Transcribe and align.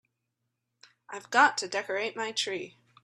I've 1.11 1.29
got 1.29 1.59
to 1.59 1.67
decorate 1.67 2.15
my 2.15 2.31
tree. 2.31 2.79